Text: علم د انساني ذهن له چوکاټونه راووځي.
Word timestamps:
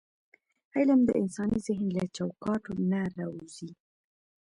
علم 0.75 0.99
د 1.05 1.09
انساني 1.21 1.59
ذهن 1.67 1.87
له 1.97 2.05
چوکاټونه 2.15 2.99
راووځي. 3.15 3.71